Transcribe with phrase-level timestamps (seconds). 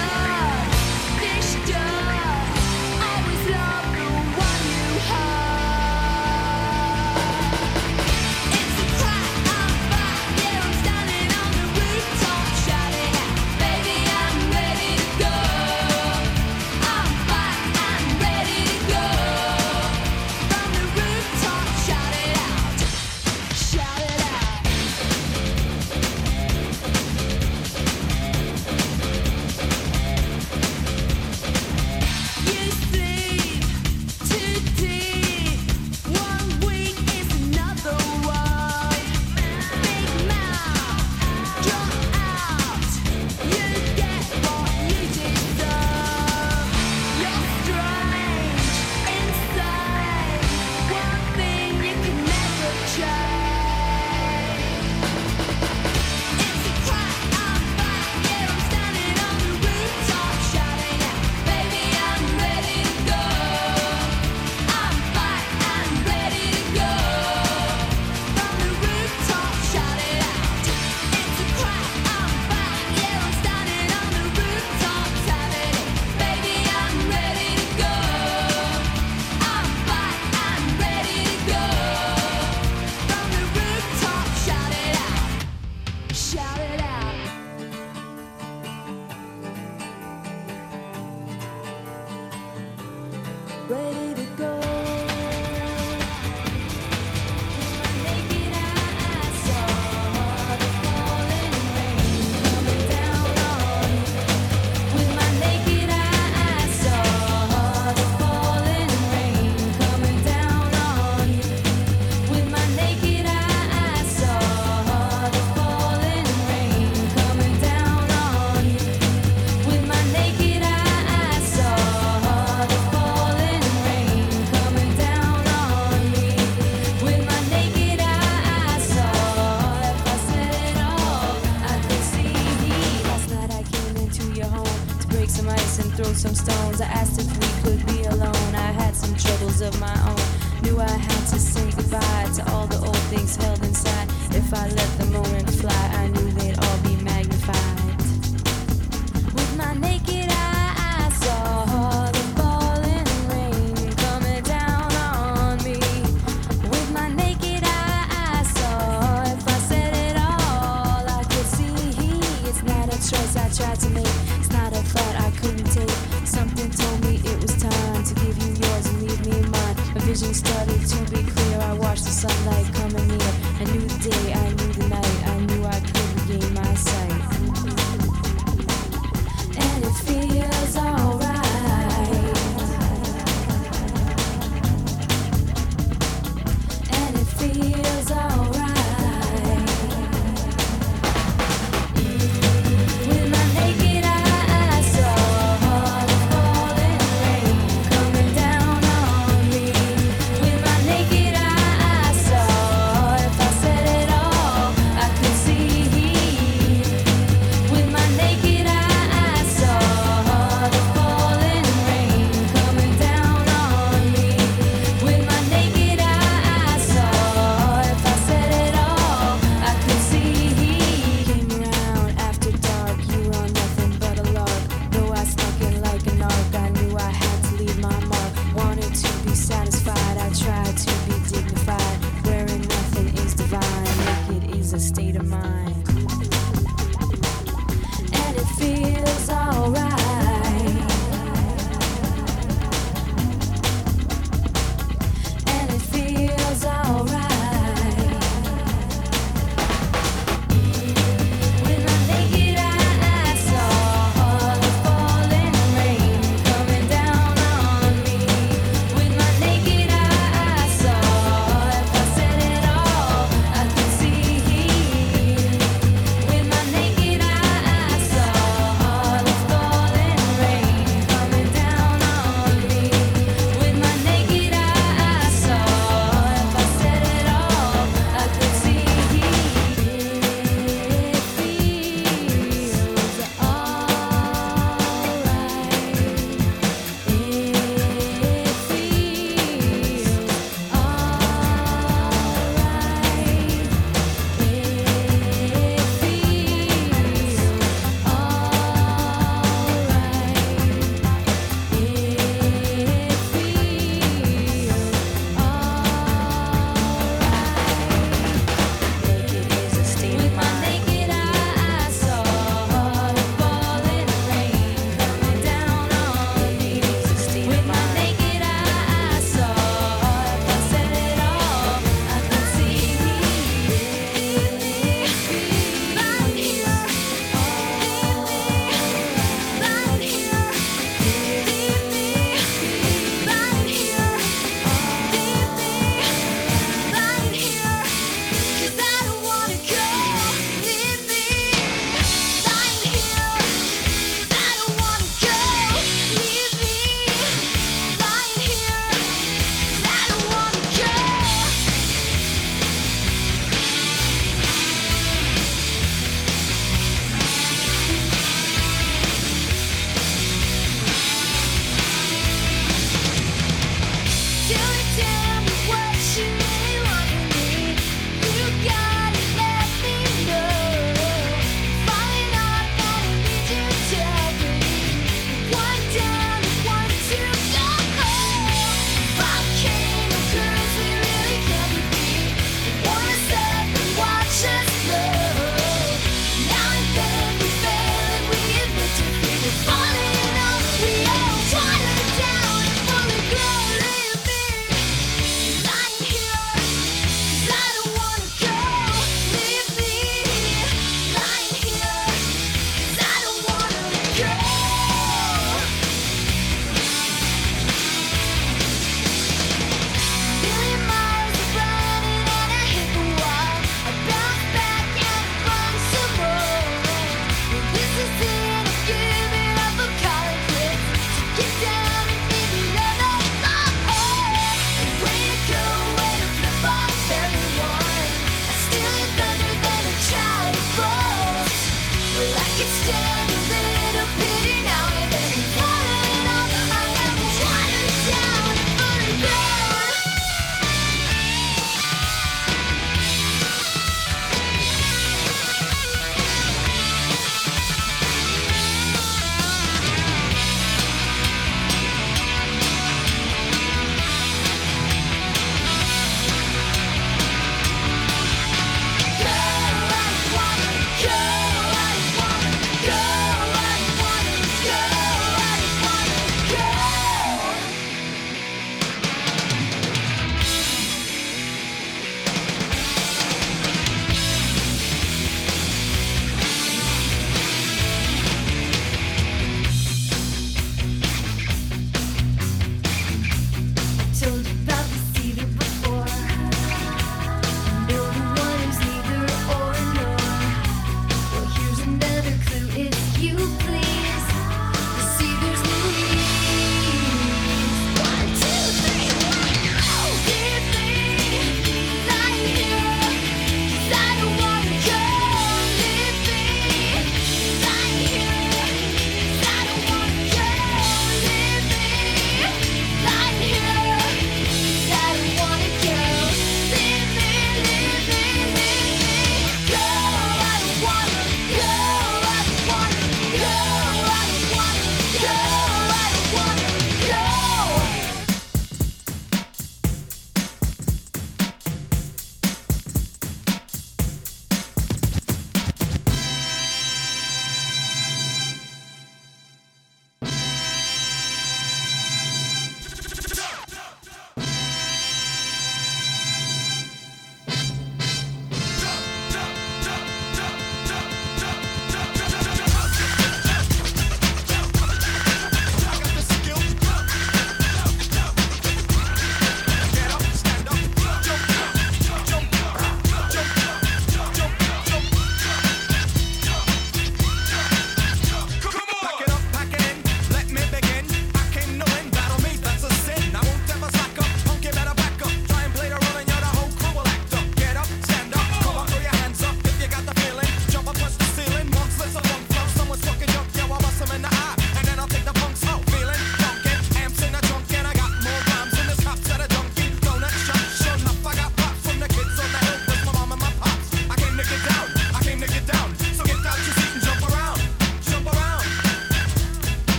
[0.00, 0.29] Yeah.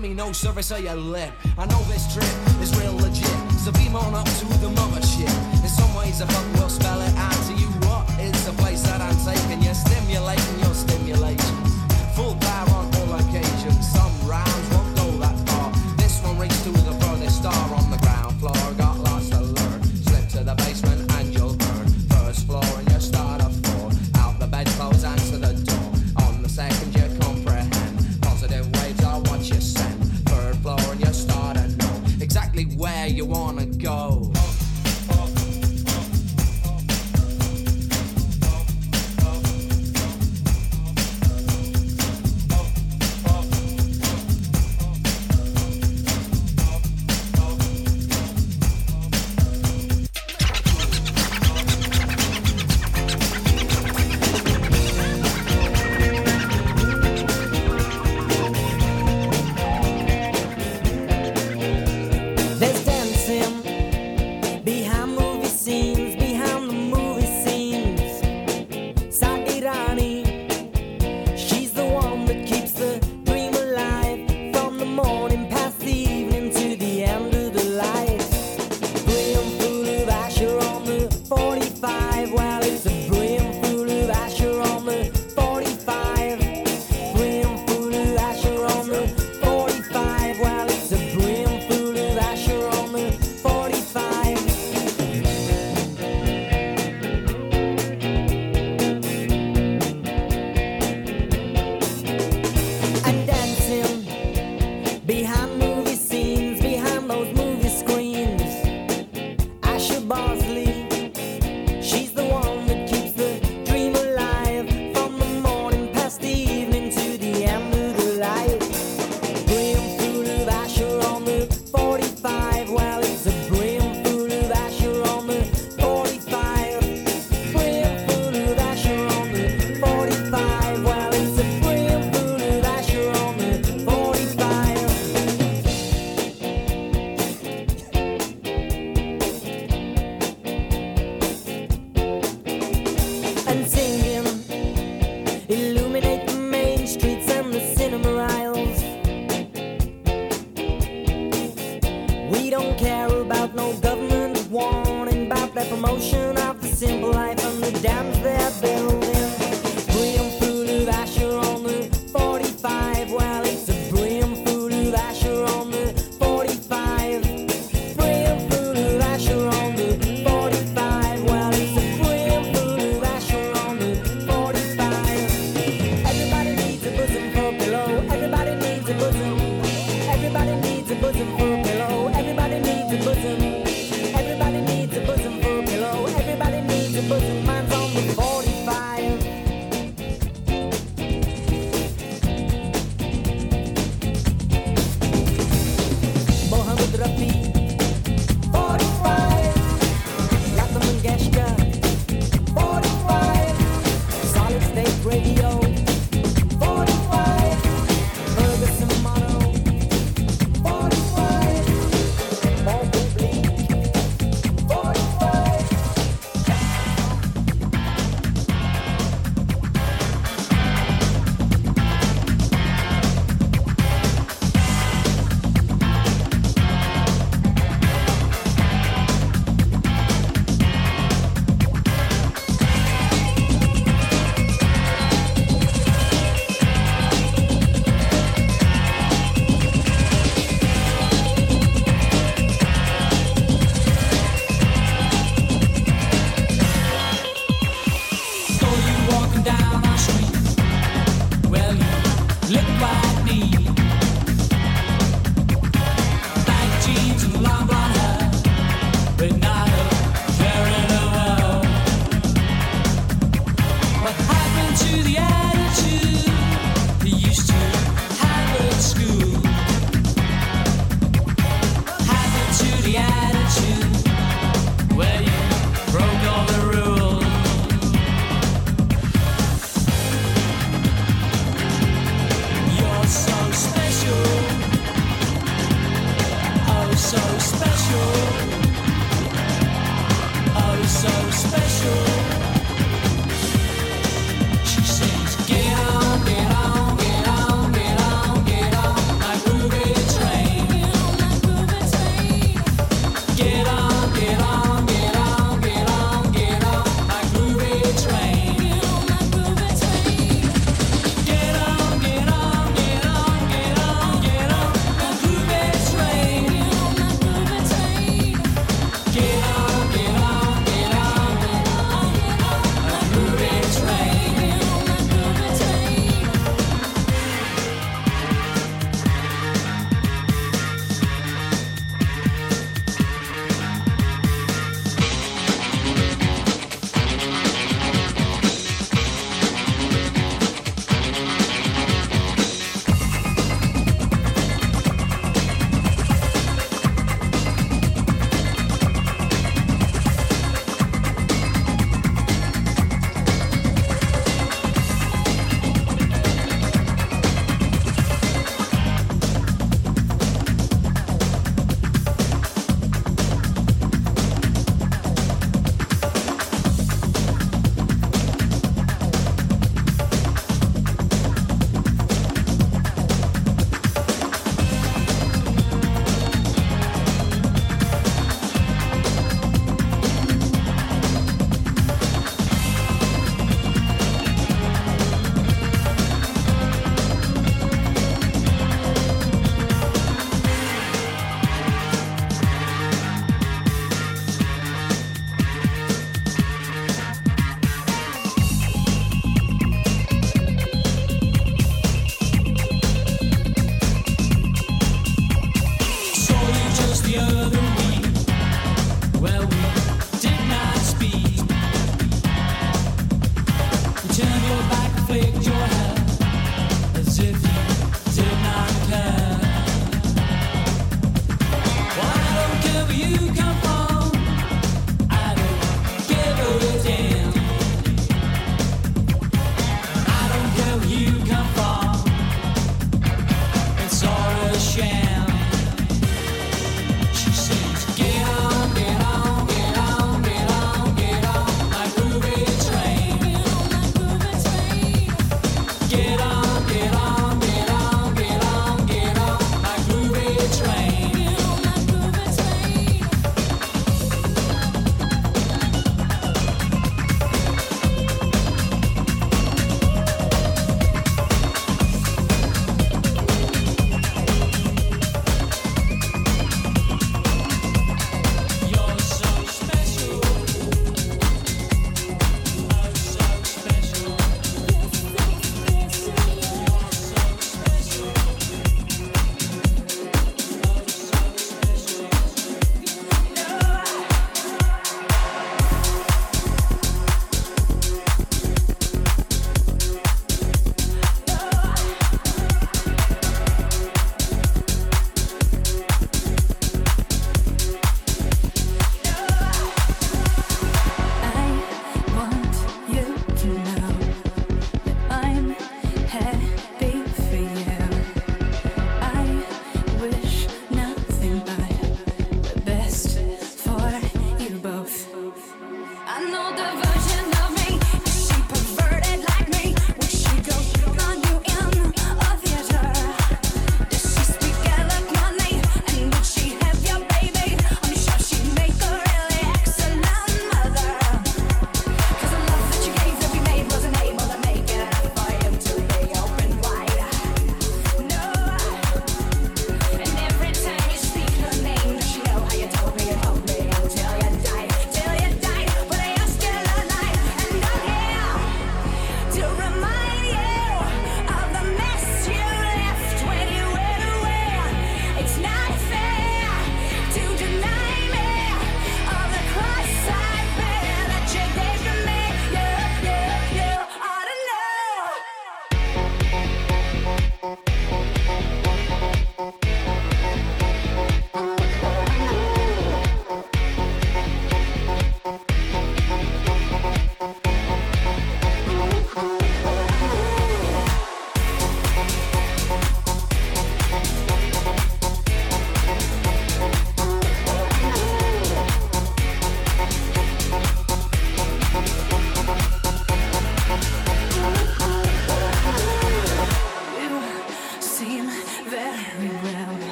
[0.00, 1.32] me no service of your lip.
[1.58, 2.24] I know this trip
[2.62, 3.26] is real legit,
[3.58, 4.29] so be on up
[33.20, 34.19] you wanna go.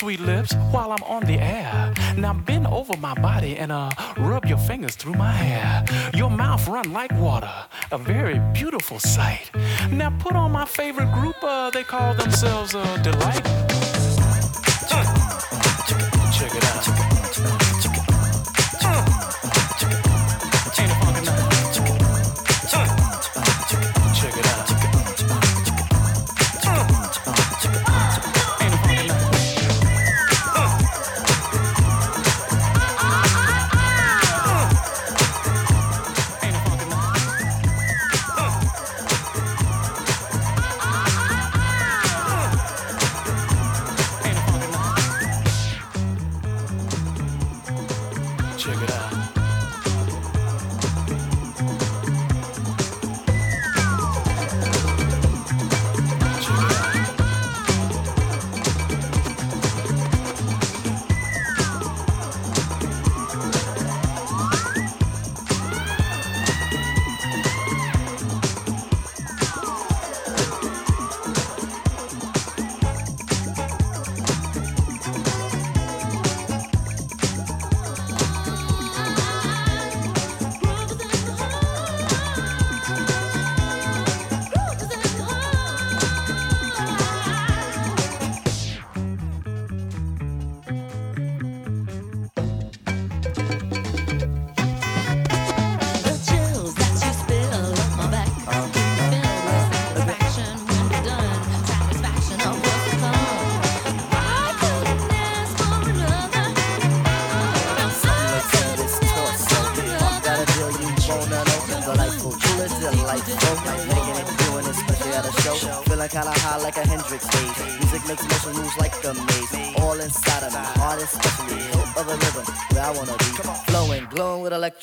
[0.00, 1.92] sweet lips while I'm on the air.
[2.16, 5.84] Now bend over my body and uh, rub your fingers through my hair.
[6.14, 7.52] Your mouth run like water,
[7.92, 9.50] a very beautiful sight.
[9.90, 13.69] Now put on my favorite group, uh, they call themselves uh, Deee-Lite.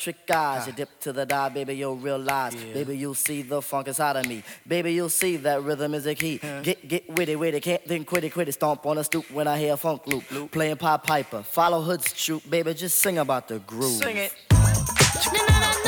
[0.08, 0.66] electric eyes.
[0.66, 0.76] You ah.
[0.76, 2.54] dip to the dive, baby, you'll realize.
[2.54, 2.72] Yeah.
[2.72, 4.42] Baby, you'll see the funk inside of me.
[4.66, 6.40] Baby, you'll see that rhythm is a key.
[6.42, 6.62] Yeah.
[6.62, 8.52] Get get witty, witty, can't then quit it, quit it.
[8.52, 10.30] Stomp on a stoop when I hear a funk loop.
[10.30, 10.50] loop.
[10.50, 12.48] Playing Pop Piper, follow Hood's troop.
[12.48, 14.02] Baby, just sing about the groove.
[14.02, 15.87] Sing it.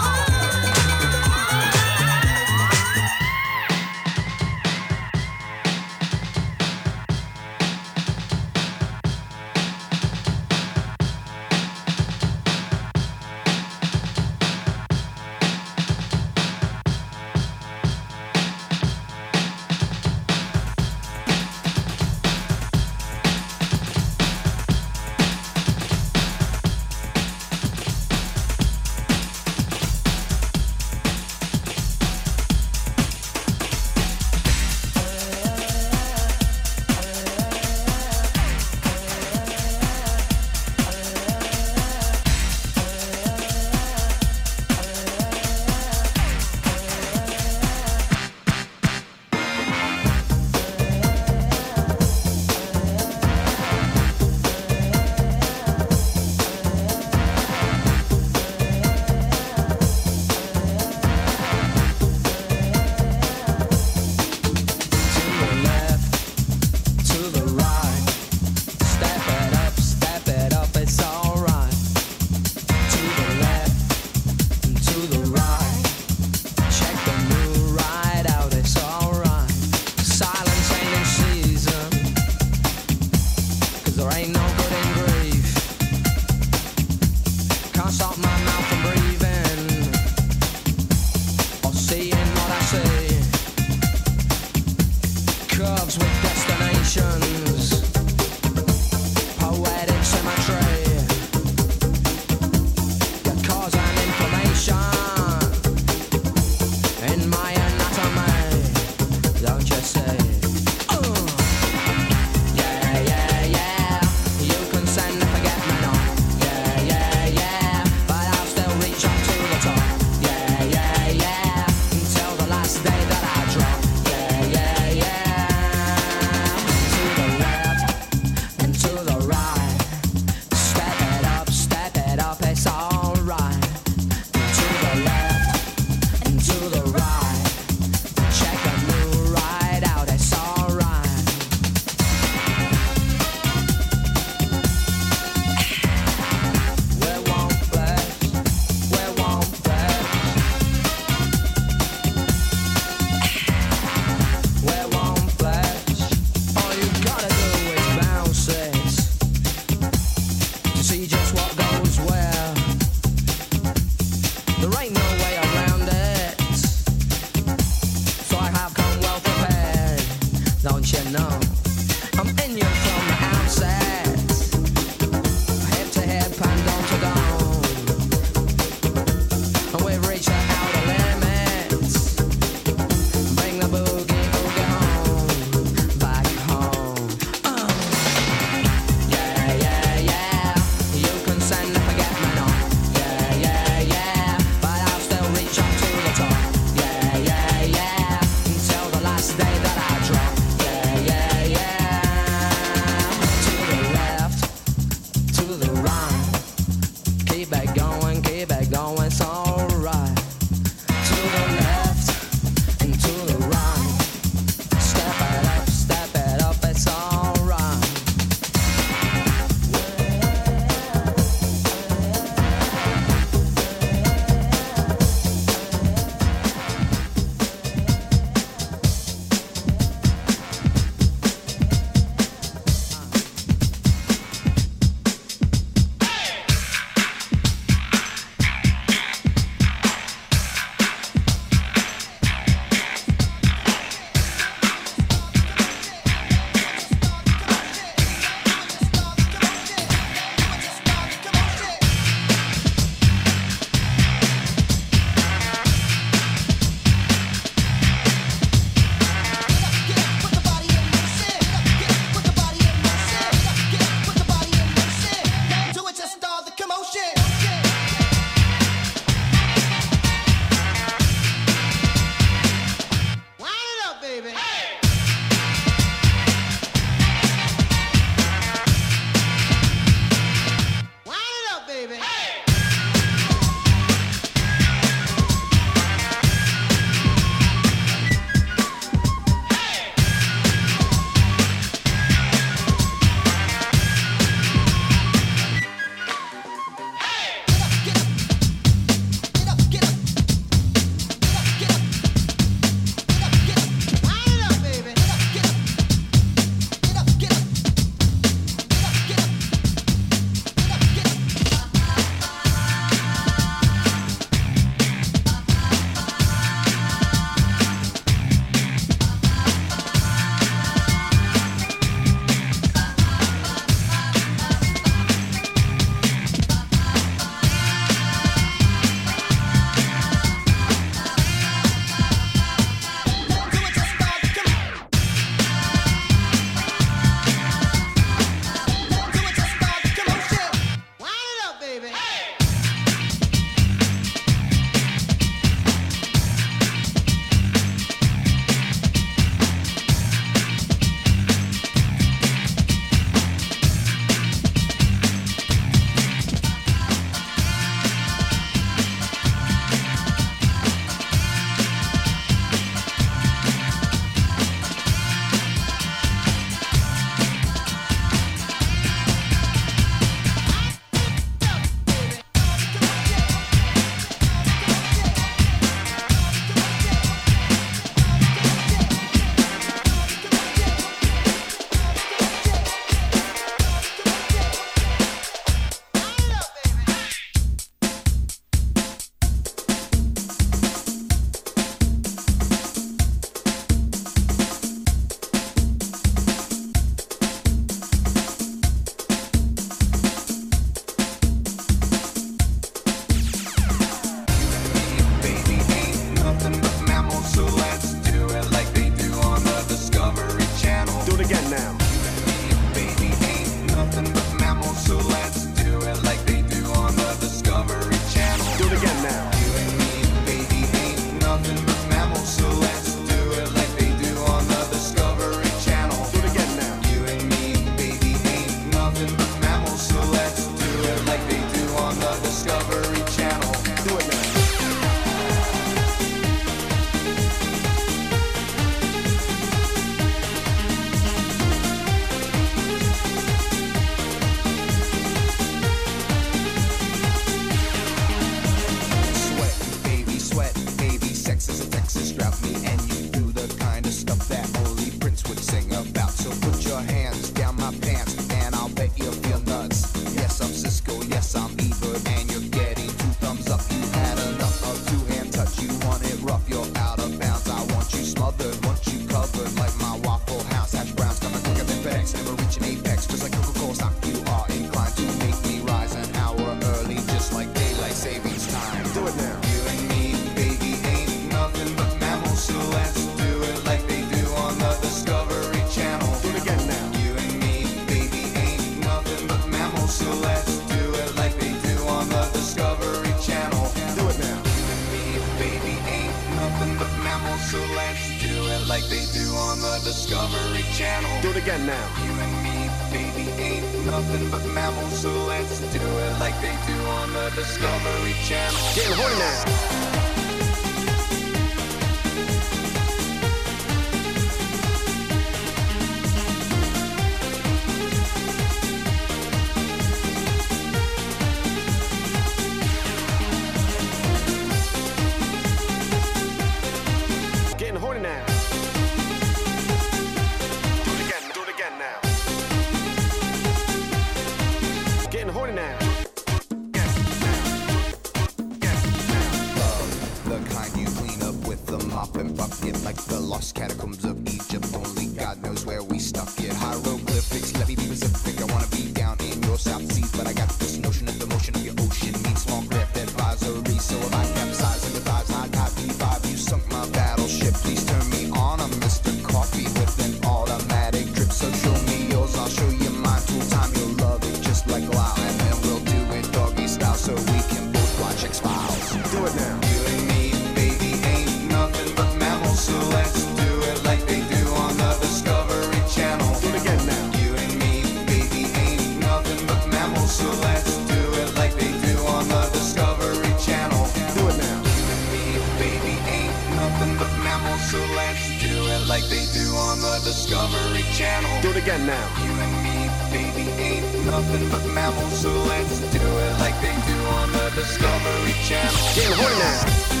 [591.63, 592.07] again now.
[592.23, 596.97] You and me, baby, ain't nothing but mammals, so let's do it like they do
[597.17, 598.95] on the Discovery Channel.
[598.95, 600.00] Get horny now.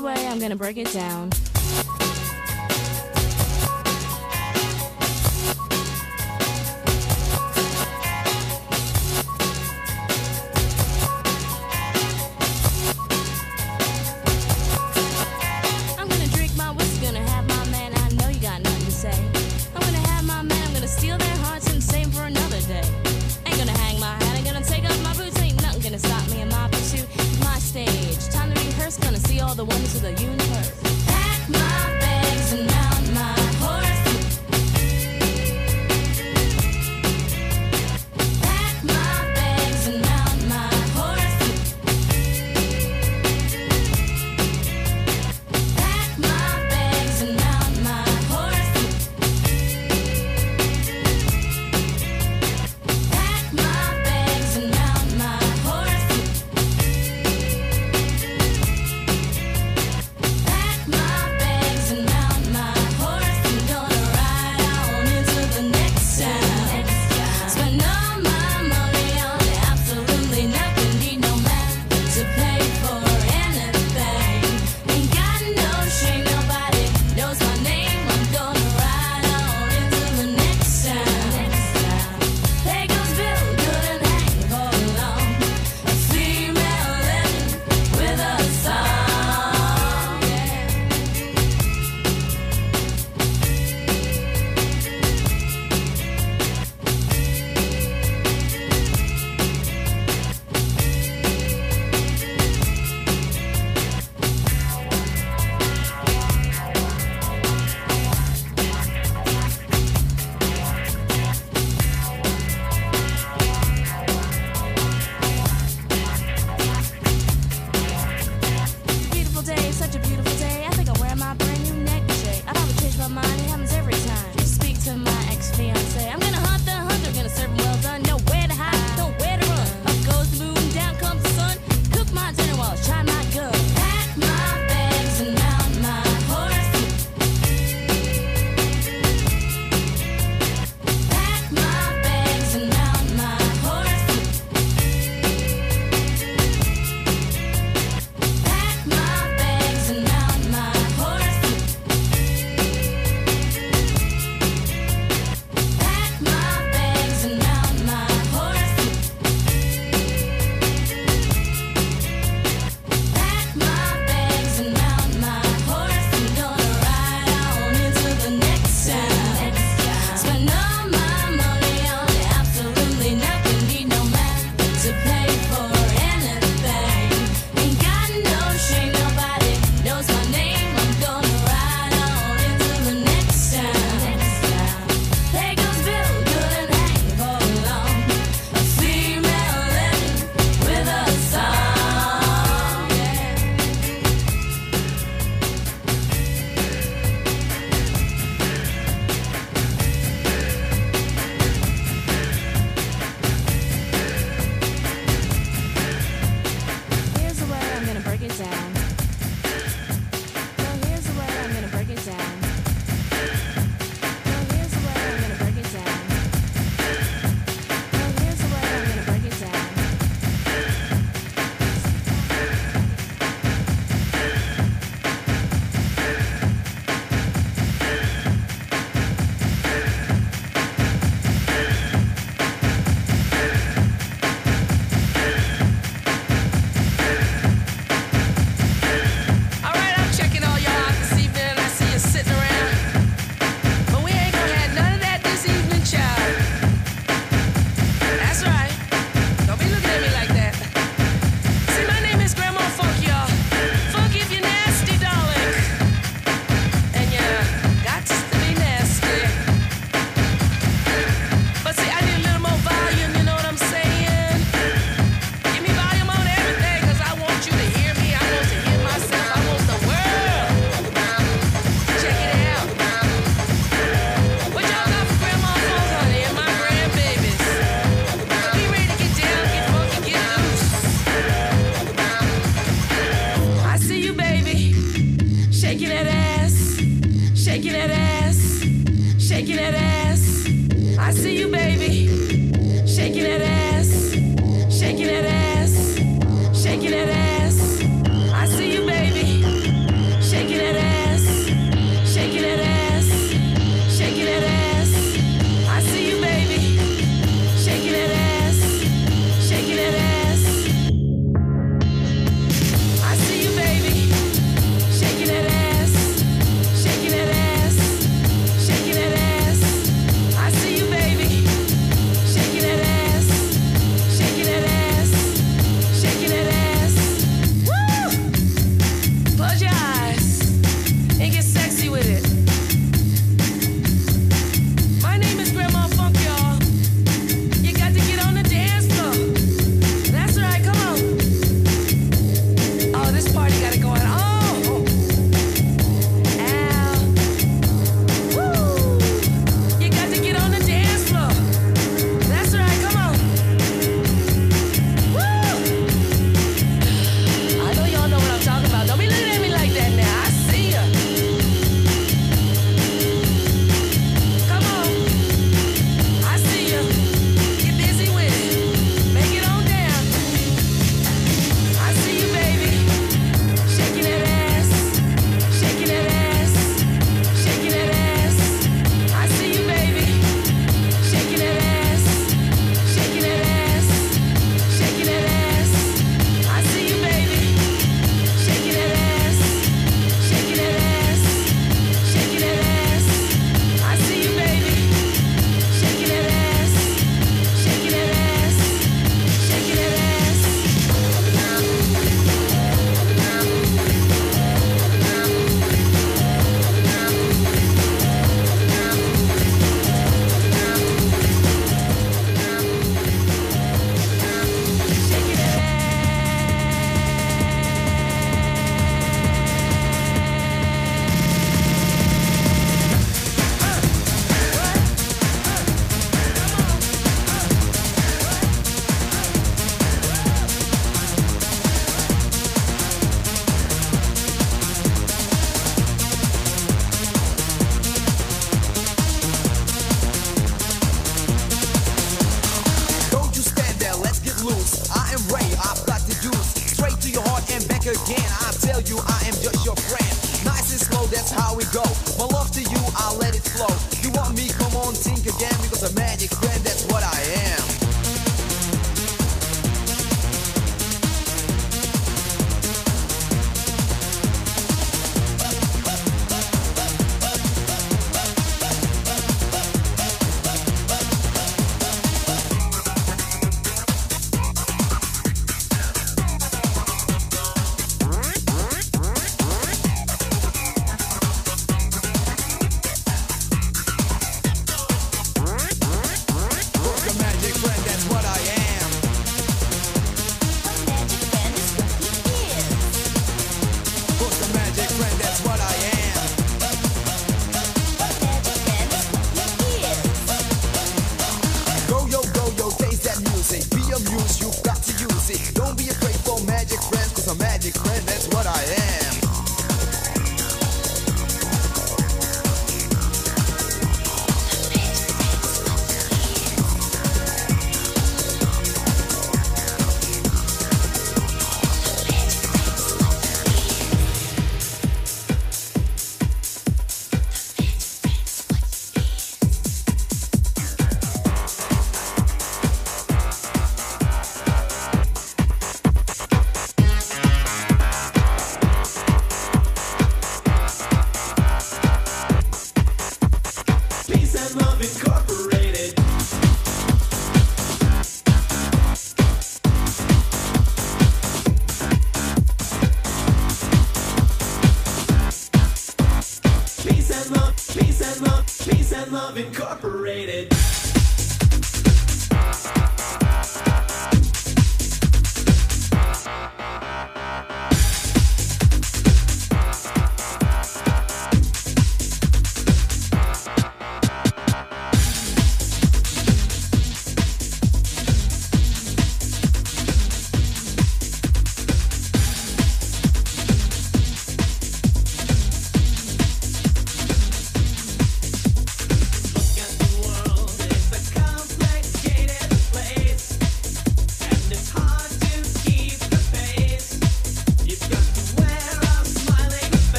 [0.00, 1.30] Way I'm gonna break it down.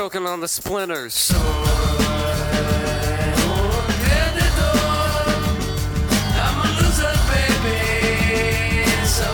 [0.00, 1.12] choking on the splinters.
[1.12, 1.34] So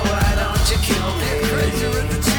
[0.00, 1.30] why don't you kill me?
[1.50, 2.35] Crazy with the